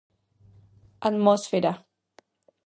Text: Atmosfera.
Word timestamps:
Atmosfera. 1.09 1.75